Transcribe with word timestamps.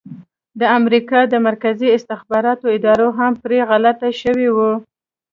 د 0.59 0.61
امریکا 0.79 1.19
د 1.27 1.33
مرکزي 1.47 1.87
استخباراتو 1.97 2.65
اداره 2.77 3.07
هم 3.17 3.33
پرې 3.43 3.57
غلطه 3.69 4.09
شوې 4.21 4.49
وه. 4.55 4.71